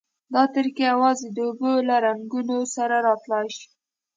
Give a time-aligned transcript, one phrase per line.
[0.33, 3.67] دا طریقه یوازې د اوبو له رنګونو سره را تلای شي.